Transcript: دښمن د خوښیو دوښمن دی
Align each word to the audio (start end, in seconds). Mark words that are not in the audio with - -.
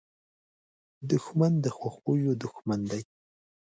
دښمن 1.11 1.53
د 1.63 1.65
خوښیو 1.77 2.33
دوښمن 2.43 2.79
دی 2.91 3.01